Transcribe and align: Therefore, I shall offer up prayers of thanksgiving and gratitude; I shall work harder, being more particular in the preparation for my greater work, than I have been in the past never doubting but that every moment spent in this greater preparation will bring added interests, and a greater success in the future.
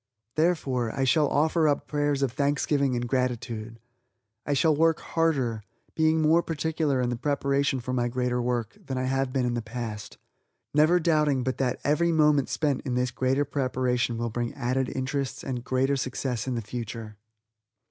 Therefore, 0.33 0.91
I 0.91 1.03
shall 1.03 1.27
offer 1.29 1.67
up 1.67 1.85
prayers 1.87 2.23
of 2.23 2.31
thanksgiving 2.31 2.95
and 2.95 3.07
gratitude; 3.07 3.79
I 4.47 4.53
shall 4.53 4.75
work 4.75 4.99
harder, 4.99 5.61
being 5.93 6.19
more 6.23 6.41
particular 6.41 6.99
in 7.01 7.11
the 7.11 7.15
preparation 7.15 7.79
for 7.79 7.93
my 7.93 8.07
greater 8.07 8.41
work, 8.41 8.75
than 8.83 8.97
I 8.97 9.03
have 9.03 9.31
been 9.31 9.45
in 9.45 9.53
the 9.53 9.61
past 9.61 10.17
never 10.73 10.99
doubting 10.99 11.43
but 11.43 11.59
that 11.59 11.79
every 11.83 12.11
moment 12.11 12.49
spent 12.49 12.81
in 12.81 12.95
this 12.95 13.11
greater 13.11 13.45
preparation 13.45 14.17
will 14.17 14.31
bring 14.31 14.55
added 14.55 14.89
interests, 14.89 15.43
and 15.43 15.59
a 15.59 15.61
greater 15.61 15.95
success 15.95 16.47
in 16.47 16.55
the 16.55 16.63
future. 16.63 17.17